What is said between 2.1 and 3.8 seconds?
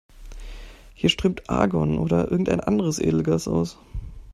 irgendein anderes Edelgas aus.